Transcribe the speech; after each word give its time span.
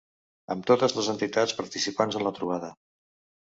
Amb 0.53 0.63
totes 0.71 0.95
les 0.99 1.09
entitats 1.13 1.53
participants 1.59 2.19
en 2.21 2.27
la 2.29 2.33
trobada. 2.41 2.73